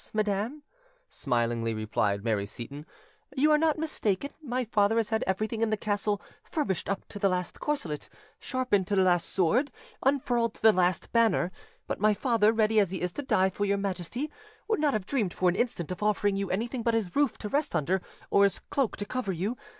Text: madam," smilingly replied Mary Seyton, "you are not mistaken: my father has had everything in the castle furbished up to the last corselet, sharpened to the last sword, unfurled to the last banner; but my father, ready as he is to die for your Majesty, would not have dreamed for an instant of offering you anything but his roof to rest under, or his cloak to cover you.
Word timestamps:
madam," 0.15 0.63
smilingly 1.11 1.75
replied 1.75 2.23
Mary 2.23 2.47
Seyton, 2.47 2.87
"you 3.37 3.51
are 3.51 3.57
not 3.59 3.77
mistaken: 3.77 4.31
my 4.41 4.65
father 4.65 4.97
has 4.97 5.09
had 5.09 5.23
everything 5.27 5.61
in 5.61 5.69
the 5.69 5.77
castle 5.77 6.19
furbished 6.41 6.89
up 6.89 7.07
to 7.09 7.19
the 7.19 7.29
last 7.29 7.59
corselet, 7.59 8.09
sharpened 8.39 8.87
to 8.87 8.95
the 8.95 9.03
last 9.03 9.29
sword, 9.29 9.71
unfurled 10.01 10.55
to 10.55 10.61
the 10.63 10.73
last 10.73 11.11
banner; 11.11 11.51
but 11.85 11.99
my 11.99 12.15
father, 12.15 12.51
ready 12.51 12.79
as 12.79 12.89
he 12.89 12.99
is 12.99 13.11
to 13.11 13.21
die 13.21 13.51
for 13.51 13.63
your 13.63 13.77
Majesty, 13.77 14.31
would 14.67 14.79
not 14.79 14.93
have 14.95 15.05
dreamed 15.05 15.35
for 15.35 15.49
an 15.49 15.55
instant 15.55 15.91
of 15.91 16.01
offering 16.01 16.35
you 16.35 16.49
anything 16.49 16.81
but 16.81 16.95
his 16.95 17.15
roof 17.15 17.37
to 17.37 17.47
rest 17.49 17.75
under, 17.75 18.01
or 18.31 18.43
his 18.45 18.57
cloak 18.71 18.97
to 18.97 19.05
cover 19.05 19.31
you. 19.31 19.55